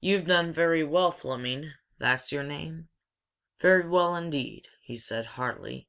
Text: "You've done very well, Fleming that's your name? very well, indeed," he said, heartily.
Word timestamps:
"You've 0.00 0.26
done 0.26 0.52
very 0.52 0.82
well, 0.82 1.12
Fleming 1.12 1.70
that's 1.96 2.32
your 2.32 2.42
name? 2.42 2.88
very 3.60 3.86
well, 3.88 4.16
indeed," 4.16 4.66
he 4.82 4.96
said, 4.96 5.26
heartily. 5.38 5.88